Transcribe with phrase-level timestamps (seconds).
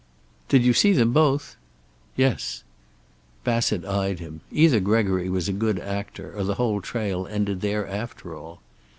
[0.49, 1.57] "Did you see them both?"
[2.15, 2.63] "Yes."
[3.43, 4.41] Bassett eyed him.
[4.51, 8.61] Either Gregory was a good actor, or the whole trail ended there after all.